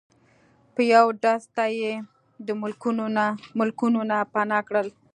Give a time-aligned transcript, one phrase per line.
[0.73, 1.93] په یو ډز ته یی
[2.47, 2.47] د
[3.63, 4.87] ملکونو نه پناه کړل